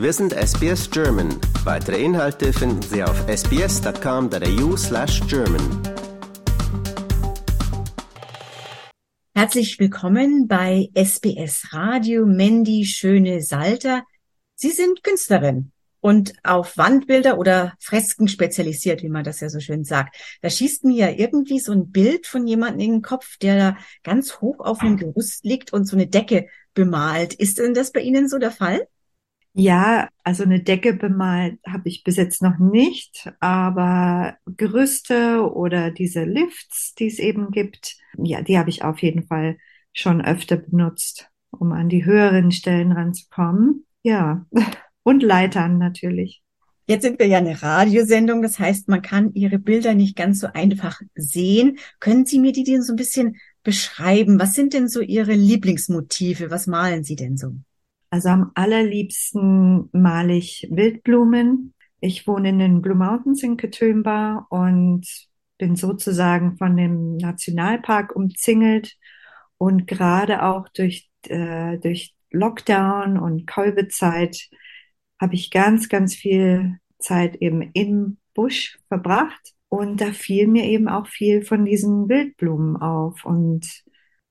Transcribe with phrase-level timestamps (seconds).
[0.00, 1.28] Wir sind SBS German.
[1.62, 5.60] Weitere Inhalte finden Sie auf sbs.com.au slash German.
[9.34, 14.02] Herzlich willkommen bei SBS Radio Mandy Schöne Salter.
[14.54, 19.84] Sie sind Künstlerin und auf Wandbilder oder Fresken spezialisiert, wie man das ja so schön
[19.84, 20.16] sagt.
[20.40, 23.76] Da schießt mir ja irgendwie so ein Bild von jemandem in den Kopf, der da
[24.02, 27.34] ganz hoch auf einem Gerüst liegt und so eine Decke bemalt.
[27.34, 28.88] Ist denn das bei Ihnen so der Fall?
[29.52, 36.24] Ja, also eine Decke bemalt habe ich bis jetzt noch nicht, aber Gerüste oder diese
[36.24, 39.58] Lifts, die es eben gibt, ja, die habe ich auf jeden Fall
[39.92, 43.86] schon öfter benutzt, um an die höheren Stellen ranzukommen.
[44.04, 44.46] Ja,
[45.02, 46.42] und Leitern natürlich.
[46.86, 50.48] Jetzt sind wir ja eine Radiosendung, das heißt, man kann Ihre Bilder nicht ganz so
[50.52, 51.78] einfach sehen.
[51.98, 54.38] Können Sie mir die denn so ein bisschen beschreiben?
[54.40, 56.50] Was sind denn so Ihre Lieblingsmotive?
[56.50, 57.54] Was malen Sie denn so?
[58.10, 61.74] Also am allerliebsten male ich Wildblumen.
[62.00, 65.06] Ich wohne in den Blue Mountains in Katoomba und
[65.58, 68.96] bin sozusagen von dem Nationalpark umzingelt
[69.58, 74.48] und gerade auch durch, äh, durch Lockdown und Covid-Zeit
[75.20, 80.88] habe ich ganz, ganz viel Zeit eben im Busch verbracht und da fiel mir eben
[80.88, 83.66] auch viel von diesen Wildblumen auf und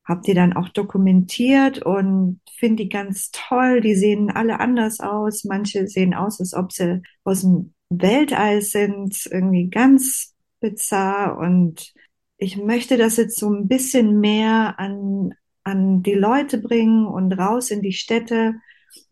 [0.09, 3.79] habe die dann auch dokumentiert und finde die ganz toll.
[3.79, 5.45] Die sehen alle anders aus.
[5.45, 11.37] Manche sehen aus, als ob sie aus dem Weltall sind, irgendwie ganz bizarr.
[11.37, 11.93] Und
[12.37, 17.69] ich möchte das jetzt so ein bisschen mehr an, an die Leute bringen und raus
[17.69, 18.55] in die Städte,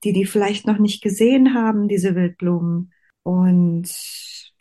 [0.03, 2.91] die die vielleicht noch nicht gesehen haben, diese Wildblumen.
[3.21, 3.87] Und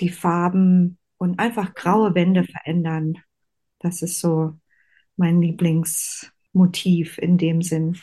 [0.01, 3.15] die Farben und einfach graue Wände verändern.
[3.79, 4.59] Das ist so
[5.17, 7.99] mein Lieblingsmotiv in dem Sinn.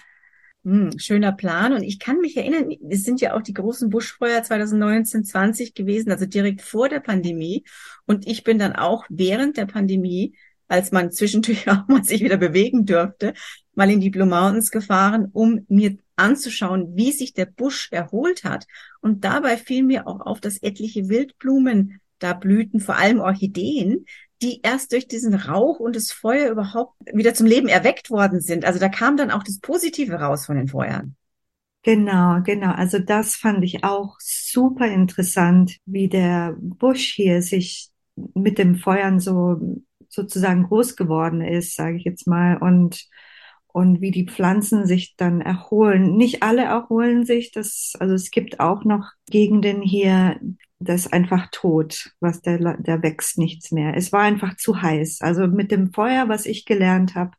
[0.66, 1.74] Hm, schöner Plan.
[1.74, 6.12] Und ich kann mich erinnern, es sind ja auch die großen Buschfeuer 2019, 20 gewesen,
[6.12, 7.66] also direkt vor der Pandemie.
[8.06, 10.36] Und ich bin dann auch während der Pandemie,
[10.70, 13.34] als man zwischendurch auch mal sich wieder bewegen dürfte,
[13.76, 18.66] mal in die Blue Mountains gefahren, um mir anzuschauen, wie sich der Busch erholt hat.
[19.02, 24.06] Und dabei fiel mir auch auf, dass etliche Wildblumen da blühten, vor allem Orchideen,
[24.44, 28.66] die erst durch diesen Rauch und das Feuer überhaupt wieder zum Leben erweckt worden sind.
[28.66, 31.16] Also da kam dann auch das Positive raus von den Feuern.
[31.84, 32.72] Genau, genau.
[32.72, 39.20] Also das fand ich auch super interessant, wie der Busch hier sich mit dem Feuern
[39.20, 39.60] so
[40.10, 43.06] sozusagen groß geworden ist, sage ich jetzt mal, und
[43.74, 46.16] und wie die Pflanzen sich dann erholen.
[46.16, 50.40] Nicht alle erholen sich, das also es gibt auch noch Gegenden hier,
[50.80, 53.98] das ist einfach tot, was der, der wächst nichts mehr.
[53.98, 55.22] Es war einfach zu heiß.
[55.22, 57.32] Also mit dem Feuer, was ich gelernt habe,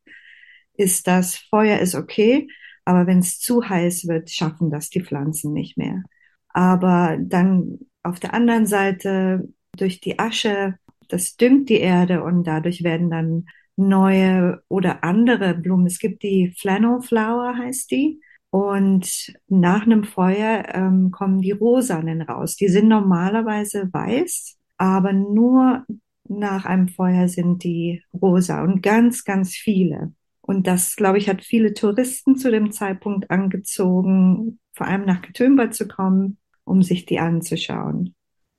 [0.75, 2.49] ist das Feuer ist okay,
[2.85, 6.03] aber wenn es zu heiß wird, schaffen das die Pflanzen nicht mehr.
[6.49, 10.79] Aber dann auf der anderen Seite durch die Asche,
[11.09, 13.47] das düngt die Erde und dadurch werden dann
[13.77, 15.87] neue oder andere Blumen.
[15.87, 18.21] Es gibt die Flannel Flower heißt die.
[18.51, 22.55] Und nach einem Feuer ähm, kommen die Rosanen raus.
[22.55, 25.85] Die sind normalerweise weiß, aber nur
[26.29, 30.13] nach einem Feuer sind die rosa und ganz, ganz viele.
[30.41, 35.71] Und das, glaube ich, hat viele Touristen zu dem Zeitpunkt angezogen, vor allem nach Getümber
[35.71, 38.15] zu kommen, um sich die anzuschauen.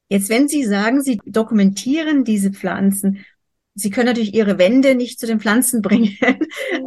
[0.10, 3.26] Jetzt, wenn Sie sagen, Sie dokumentieren diese Pflanzen,
[3.76, 6.18] Sie können natürlich Ihre Wände nicht zu den Pflanzen bringen.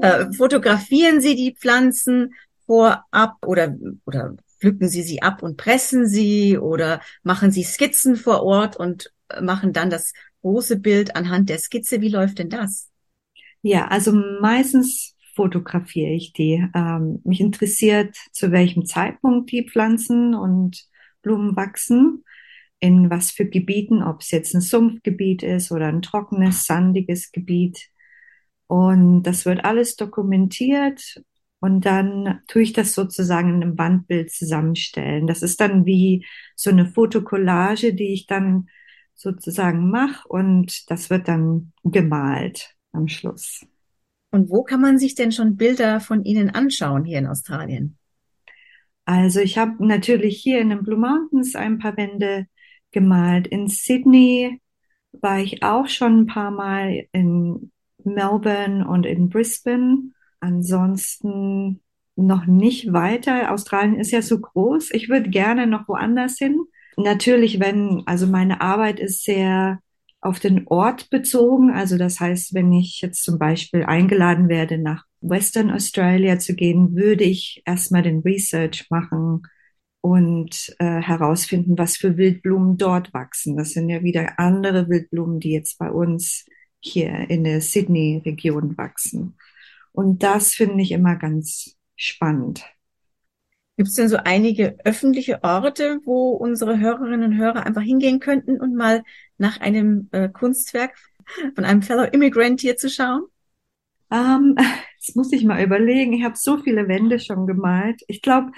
[0.02, 2.34] äh, fotografieren Sie die Pflanzen
[2.66, 8.42] vorab oder, oder pflücken Sie sie ab und pressen sie oder machen Sie Skizzen vor
[8.42, 10.12] Ort und machen dann das
[10.42, 12.00] große Bild anhand der Skizze.
[12.00, 12.90] Wie läuft denn das?
[13.62, 16.64] Ja, also meistens fotografiere ich die.
[16.74, 20.84] Ähm, mich interessiert, zu welchem Zeitpunkt die Pflanzen und
[21.22, 22.24] Blumen wachsen,
[22.80, 27.88] in was für Gebieten, ob es jetzt ein Sumpfgebiet ist oder ein trockenes, sandiges Gebiet.
[28.66, 31.22] Und das wird alles dokumentiert
[31.60, 35.26] und dann tue ich das sozusagen in einem Wandbild zusammenstellen.
[35.26, 38.68] Das ist dann wie so eine Fotokollage, die ich dann
[39.14, 43.66] sozusagen mache und das wird dann gemalt am Schluss.
[44.30, 47.96] Und wo kann man sich denn schon Bilder von Ihnen anschauen hier in Australien?
[49.04, 52.46] Also ich habe natürlich hier in den Blue Mountains ein paar Wände
[52.92, 53.46] gemalt.
[53.46, 54.60] In Sydney
[55.12, 57.70] war ich auch schon ein paar Mal in
[58.04, 60.12] Melbourne und in Brisbane.
[60.40, 61.80] Ansonsten
[62.16, 63.52] noch nicht weiter.
[63.52, 64.90] Australien ist ja so groß.
[64.92, 66.58] Ich würde gerne noch woanders hin.
[66.96, 69.80] Natürlich, wenn, also meine Arbeit ist sehr
[70.20, 71.70] auf den Ort bezogen.
[71.70, 76.96] Also das heißt, wenn ich jetzt zum Beispiel eingeladen werde, nach Western Australia zu gehen,
[76.96, 79.42] würde ich erstmal den Research machen.
[80.00, 83.56] Und äh, herausfinden, was für Wildblumen dort wachsen.
[83.56, 86.46] Das sind ja wieder andere Wildblumen, die jetzt bei uns
[86.80, 89.36] hier in der Sydney-Region wachsen.
[89.92, 92.64] Und das finde ich immer ganz spannend.
[93.76, 98.60] Gibt es denn so einige öffentliche Orte, wo unsere Hörerinnen und Hörer einfach hingehen könnten
[98.60, 99.02] und mal
[99.36, 100.96] nach einem äh, Kunstwerk
[101.54, 103.22] von einem Fellow Immigrant hier zu schauen?
[104.10, 104.56] Ähm,
[104.98, 106.12] das muss ich mal überlegen.
[106.12, 108.02] Ich habe so viele Wände schon gemalt.
[108.08, 108.50] Ich glaube,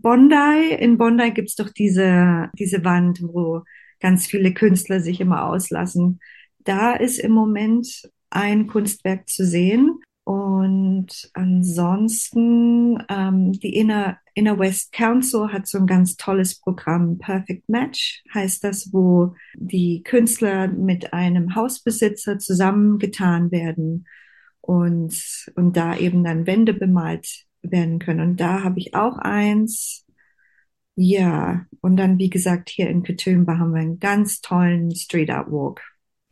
[0.00, 3.62] Bondi, in Bondi gibt's doch diese, diese Wand, wo
[4.00, 6.20] ganz viele Künstler sich immer auslassen.
[6.58, 10.00] Da ist im Moment ein Kunstwerk zu sehen.
[10.24, 17.68] Und ansonsten ähm, die Inner, Inner West Council hat so ein ganz tolles Programm, Perfect
[17.68, 24.08] Match heißt das, wo die Künstler mit einem Hausbesitzer zusammengetan werden
[24.60, 25.14] und,
[25.54, 28.20] und da eben dann Wände bemalt werden können.
[28.20, 30.04] Und da habe ich auch eins.
[30.94, 35.50] Ja, und dann, wie gesagt, hier in Katoomba haben wir einen ganz tollen Street Art
[35.50, 35.82] Walk.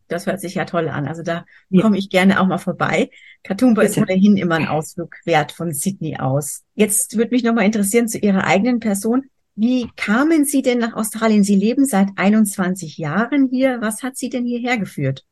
[0.09, 1.07] Das hört sich ja toll an.
[1.07, 1.83] Also da ja.
[1.83, 3.11] komme ich gerne auch mal vorbei.
[3.43, 6.63] Katoomba ist ohnehin immer ein Ausflug wert von Sydney aus.
[6.75, 9.25] Jetzt würde mich nochmal interessieren zu Ihrer eigenen Person.
[9.57, 11.45] Wie kamen Sie denn nach Australien?
[11.45, 13.81] Sie leben seit 21 Jahren hier.
[13.81, 15.25] Was hat Sie denn hierher geführt?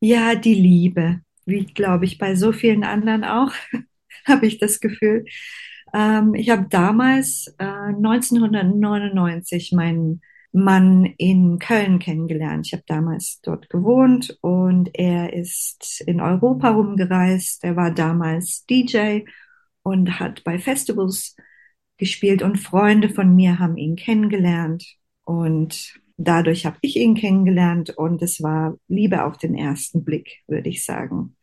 [0.00, 1.20] Ja, die Liebe.
[1.46, 3.52] Wie, glaube ich, bei so vielen anderen auch,
[4.30, 5.24] habe ich das Gefühl.
[5.92, 10.22] Ähm, ich habe damals äh, 1999 meinen
[10.52, 12.66] Mann in Köln kennengelernt.
[12.66, 17.64] Ich habe damals dort gewohnt und er ist in Europa rumgereist.
[17.64, 19.20] Er war damals DJ
[19.82, 21.36] und hat bei Festivals
[21.98, 24.84] gespielt und Freunde von mir haben ihn kennengelernt
[25.24, 30.68] und dadurch habe ich ihn kennengelernt und es war Liebe auf den ersten Blick, würde
[30.68, 31.36] ich sagen.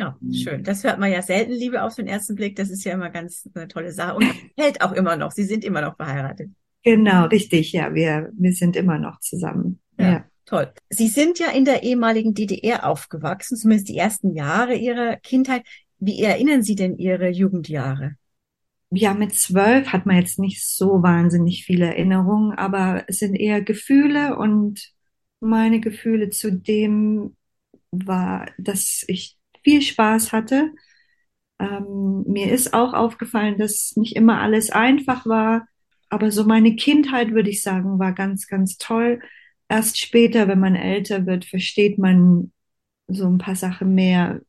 [0.00, 0.64] Ja, schön.
[0.64, 2.56] Das hört man ja selten, Liebe auf den ersten Blick.
[2.56, 4.24] Das ist ja immer ganz eine tolle Sache und
[4.56, 5.30] hält auch immer noch.
[5.30, 6.48] Sie sind immer noch verheiratet.
[6.82, 7.72] Genau, richtig.
[7.72, 9.78] Ja, wir, wir sind immer noch zusammen.
[9.98, 10.24] Ja, ja.
[10.46, 10.72] Toll.
[10.88, 15.64] Sie sind ja in der ehemaligen DDR aufgewachsen, zumindest die ersten Jahre Ihrer Kindheit.
[15.98, 18.16] Wie erinnern Sie denn Ihre Jugendjahre?
[18.90, 23.60] Ja, mit zwölf hat man jetzt nicht so wahnsinnig viele Erinnerungen, aber es sind eher
[23.60, 24.92] Gefühle und
[25.40, 27.36] meine Gefühle zu dem
[27.90, 30.72] war, dass ich viel Spaß hatte.
[31.58, 35.66] Ähm, mir ist auch aufgefallen, dass nicht immer alles einfach war,
[36.08, 39.20] aber so meine Kindheit, würde ich sagen, war ganz, ganz toll.
[39.68, 42.52] Erst später, wenn man älter wird, versteht man
[43.06, 44.40] so ein paar Sachen mehr,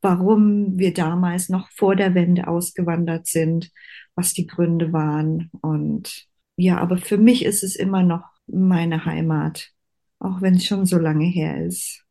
[0.00, 3.70] warum wir damals noch vor der Wende ausgewandert sind,
[4.14, 5.50] was die Gründe waren.
[5.60, 9.70] Und ja, aber für mich ist es immer noch meine Heimat,
[10.18, 12.04] auch wenn es schon so lange her ist.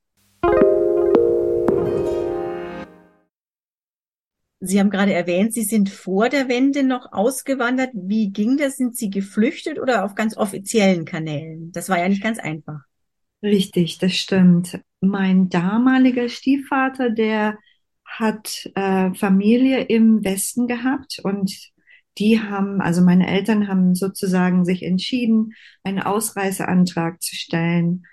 [4.59, 7.91] Sie haben gerade erwähnt, Sie sind vor der Wende noch ausgewandert.
[7.93, 8.77] Wie ging das?
[8.77, 11.71] Sind Sie geflüchtet oder auf ganz offiziellen Kanälen?
[11.71, 12.79] Das war ja nicht ganz einfach.
[13.43, 14.79] Richtig, das stimmt.
[14.99, 17.57] Mein damaliger Stiefvater, der
[18.03, 21.71] hat äh, Familie im Westen gehabt und
[22.17, 28.05] die haben, also meine Eltern haben sozusagen sich entschieden, einen Ausreiseantrag zu stellen,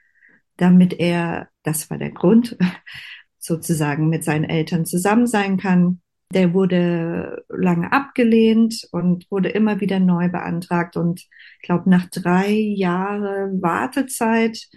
[0.58, 2.56] damit er, das war der Grund,
[3.38, 6.02] sozusagen mit seinen Eltern zusammen sein kann.
[6.34, 10.96] Der wurde lange abgelehnt und wurde immer wieder neu beantragt.
[10.96, 14.68] Und ich glaube, nach drei Jahren Wartezeit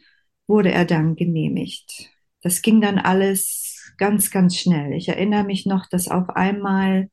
[0.48, 2.10] wurde er dann genehmigt.
[2.42, 4.94] Das ging dann alles ganz, ganz schnell.
[4.94, 7.10] Ich erinnere mich noch, dass auf einmal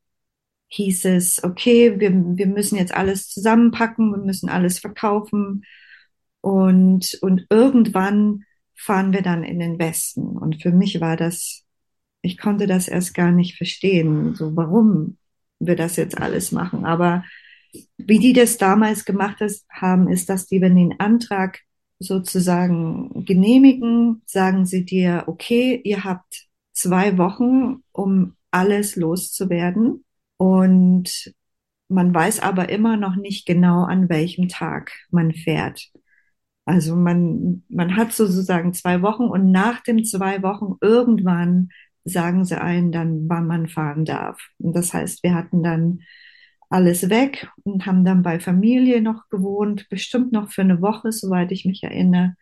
[0.69, 5.65] hieß es, okay, wir, wir müssen jetzt alles zusammenpacken, wir müssen alles verkaufen.
[6.41, 10.37] Und, und irgendwann fahren wir dann in den Westen.
[10.37, 11.64] Und für mich war das
[12.25, 15.19] ich konnte das erst gar nicht verstehen, so warum
[15.59, 16.87] wir das jetzt alles machen.
[16.87, 17.23] Aber
[17.99, 21.61] wie die das damals gemacht haben, ist, dass die, wenn den Antrag
[21.99, 30.05] sozusagen genehmigen, sagen sie dir, okay, ihr habt zwei Wochen, um alles loszuwerden.
[30.39, 31.35] Und
[31.89, 35.91] man weiß aber immer noch nicht genau, an welchem Tag man fährt.
[36.65, 41.69] Also man, man hat sozusagen zwei Wochen und nach den zwei Wochen irgendwann
[42.05, 44.41] sagen sie einen dann, wann man fahren darf.
[44.59, 46.01] Und das heißt, wir hatten dann
[46.69, 51.53] alles weg und haben dann bei Familie noch gewohnt, bestimmt noch für eine Woche, soweit
[51.53, 52.35] ich mich erinnere.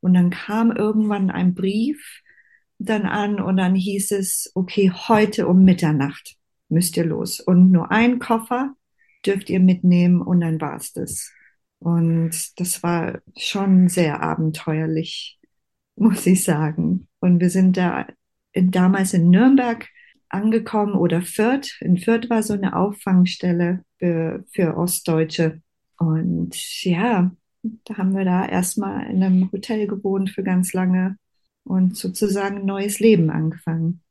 [0.00, 2.22] Und dann kam irgendwann ein Brief
[2.78, 6.36] dann an und dann hieß es, okay, heute um Mitternacht
[6.68, 7.40] müsst ihr los.
[7.40, 8.74] Und nur ein Koffer
[9.26, 11.30] dürft ihr mitnehmen und dann war's das.
[11.78, 15.38] Und das war schon sehr abenteuerlich,
[15.96, 17.08] muss ich sagen.
[17.20, 18.06] Und wir sind da
[18.52, 19.88] in, damals in Nürnberg
[20.28, 21.80] angekommen oder Fürth.
[21.80, 25.60] In Fürth war so eine Auffangstelle für, für Ostdeutsche.
[25.98, 27.30] Und ja,
[27.62, 31.16] da haben wir da erstmal in einem Hotel gewohnt für ganz lange
[31.64, 34.02] und sozusagen ein neues Leben angefangen.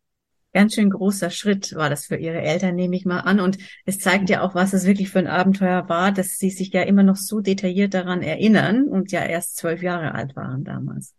[0.52, 3.40] Ganz schön großer Schritt war das für Ihre Eltern, nehme ich mal an.
[3.40, 6.70] Und es zeigt ja auch, was es wirklich für ein Abenteuer war, dass Sie sich
[6.74, 11.14] ja immer noch so detailliert daran erinnern und ja erst zwölf Jahre alt waren damals.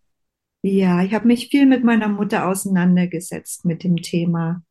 [0.62, 4.62] Ja, ich habe mich viel mit meiner Mutter auseinandergesetzt mit dem Thema,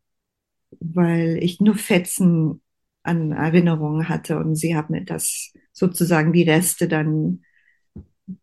[0.79, 2.61] weil ich nur Fetzen
[3.03, 7.43] an Erinnerungen hatte und sie hat mir das sozusagen die Reste dann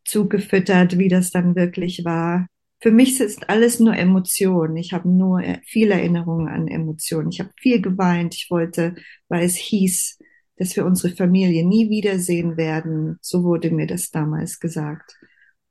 [0.04, 2.46] zugefüttert, wie das dann wirklich war.
[2.80, 4.76] Für mich ist alles nur Emotion.
[4.76, 7.30] Ich habe nur viel Erinnerungen an Emotionen.
[7.30, 8.34] Ich habe viel geweint.
[8.34, 8.94] Ich wollte,
[9.28, 10.18] weil es hieß,
[10.58, 13.18] dass wir unsere Familie nie wiedersehen werden.
[13.22, 15.16] So wurde mir das damals gesagt.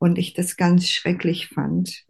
[0.06, 2.06] Und ich das ganz schrecklich fand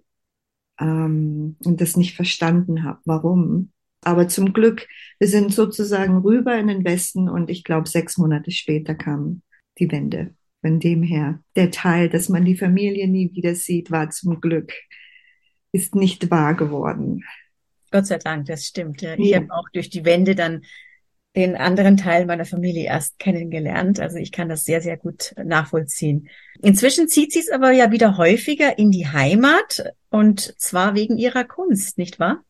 [0.82, 3.72] ähm, und das nicht verstanden habe, warum.
[4.02, 4.86] Aber zum Glück,
[5.18, 9.44] wir sind sozusagen rüber in den Westen und ich glaube, sechs Monate später kam
[9.80, 10.36] die Wende.
[10.60, 14.74] Von dem her, der Teil, dass man die Familie nie wieder sieht, war zum Glück,
[15.72, 17.24] ist nicht wahr geworden.
[17.92, 19.02] Gott sei Dank, das stimmt.
[19.04, 19.14] Ja.
[19.18, 19.38] Ich ja.
[19.38, 20.66] habe auch durch die Wende dann
[21.36, 24.00] den anderen Teil meiner Familie erst kennengelernt.
[24.00, 26.30] Also ich kann das sehr, sehr gut nachvollziehen.
[26.62, 31.44] Inzwischen zieht sie es aber ja wieder häufiger in die Heimat und zwar wegen ihrer
[31.44, 32.44] Kunst, nicht wahr?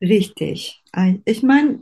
[0.00, 0.82] Richtig.
[1.24, 1.80] Ich meine,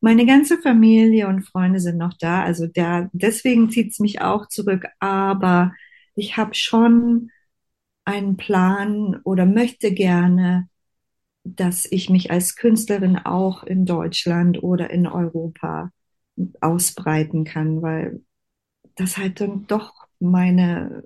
[0.00, 4.48] meine ganze Familie und Freunde sind noch da, also da, deswegen zieht es mich auch
[4.48, 5.72] zurück, aber
[6.14, 7.30] ich habe schon
[8.04, 10.68] einen Plan oder möchte gerne,
[11.44, 15.90] dass ich mich als Künstlerin auch in Deutschland oder in Europa
[16.60, 18.22] ausbreiten kann, weil
[18.96, 21.04] das halt dann doch meine,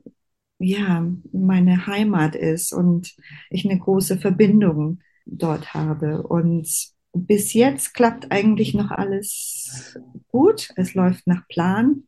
[0.59, 3.15] ja, meine Heimat ist und
[3.51, 6.23] ich eine große Verbindung dort habe.
[6.23, 6.69] Und
[7.13, 10.71] bis jetzt klappt eigentlich noch alles gut.
[10.77, 12.05] Es läuft nach Plan.